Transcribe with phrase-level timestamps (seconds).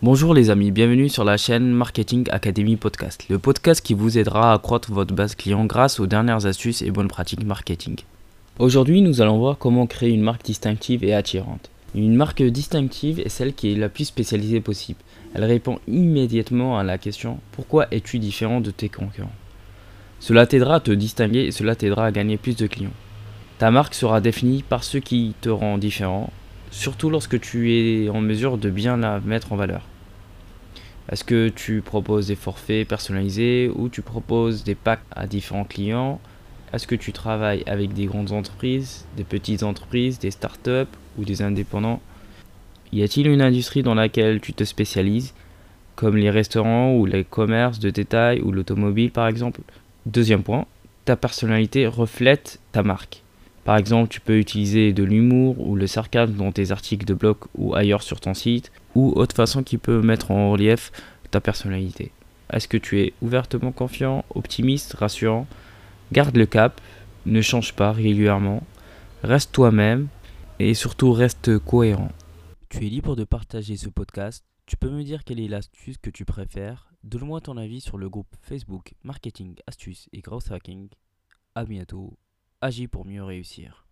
[0.00, 4.52] Bonjour les amis, bienvenue sur la chaîne Marketing Academy Podcast, le podcast qui vous aidera
[4.52, 7.96] à accroître votre base client grâce aux dernières astuces et bonnes pratiques marketing.
[8.60, 11.68] Aujourd'hui, nous allons voir comment créer une marque distinctive et attirante.
[11.96, 15.00] Une marque distinctive est celle qui est la plus spécialisée possible.
[15.34, 19.32] Elle répond immédiatement à la question pourquoi es-tu différent de tes concurrents?
[20.20, 22.94] Cela t'aidera à te distinguer et cela t'aidera à gagner plus de clients.
[23.58, 26.30] Ta marque sera définie par ce qui te rend différent,
[26.70, 29.82] surtout lorsque tu es en mesure de bien la mettre en valeur.
[31.10, 36.20] Est-ce que tu proposes des forfaits personnalisés ou tu proposes des packs à différents clients?
[36.72, 41.40] Est-ce que tu travailles avec des grandes entreprises, des petites entreprises, des startups ou des
[41.40, 42.02] indépendants?
[42.92, 45.32] Y a-t-il une industrie dans laquelle tu te spécialises,
[45.96, 49.60] comme les restaurants ou les commerces de détail ou l'automobile par exemple?
[50.04, 50.66] Deuxième point,
[51.06, 53.22] ta personnalité reflète ta marque.
[53.68, 57.36] Par exemple, tu peux utiliser de l'humour ou le sarcasme dans tes articles de blog
[57.54, 60.90] ou ailleurs sur ton site, ou autre façon qui peut mettre en relief
[61.30, 62.10] ta personnalité.
[62.50, 65.46] Est-ce que tu es ouvertement confiant, optimiste, rassurant?
[66.12, 66.80] Garde le cap,
[67.26, 68.62] ne change pas régulièrement,
[69.22, 70.08] reste toi-même
[70.58, 72.12] et surtout reste cohérent.
[72.70, 74.46] Tu es libre de partager ce podcast.
[74.64, 76.88] Tu peux me dire quelle est l'astuce que tu préfères.
[77.04, 80.88] Donne-moi ton avis sur le groupe Facebook Marketing, Astuces et Growth Hacking.
[81.54, 82.16] A bientôt
[82.60, 83.87] agis pour mieux réussir.